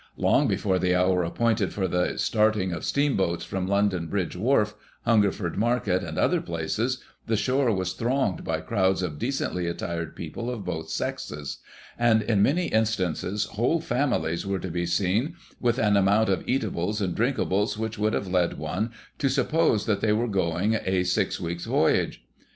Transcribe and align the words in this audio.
Long 0.17 0.47
before 0.47 0.79
the 0.79 0.95
hour 0.95 1.21
appointed 1.21 1.71
for 1.73 1.87
the 1.87 2.17
starting 2.17 2.71
of 2.73 2.83
steamboats 2.83 3.45
from 3.45 3.67
London 3.67 4.07
Bridge 4.07 4.35
Wharf, 4.35 4.73
Hungerford 5.05 5.57
Market, 5.59 6.03
and 6.03 6.17
other 6.17 6.41
places, 6.41 7.03
the 7.27 7.37
shore 7.37 7.71
was 7.71 7.93
thronged 7.93 8.43
by 8.43 8.61
crowds 8.61 9.03
of 9.03 9.19
decently 9.19 9.67
attired 9.67 10.15
people 10.15 10.49
of 10.49 10.65
both 10.65 10.89
sexes; 10.89 11.59
and, 11.99 12.23
in 12.23 12.41
many 12.41 12.65
instances, 12.69 13.45
whole 13.45 13.79
families 13.79 14.43
were 14.43 14.57
to 14.57 14.71
be 14.71 14.87
seen 14.87 15.35
with 15.59 15.77
an 15.77 15.95
amount 15.95 16.29
of 16.29 16.49
eatables 16.49 16.99
and 16.99 17.15
drinkables 17.15 17.77
which 17.77 17.99
would 17.99 18.13
have 18.13 18.25
led 18.27 18.57
one 18.57 18.89
to 19.19 19.29
suppose 19.29 19.85
that 19.85 20.01
they 20.01 20.11
were 20.11 20.27
going 20.27 20.73
a 20.83 21.03
six 21.03 21.39
weeks' 21.39 21.65
voyage. 21.65 22.23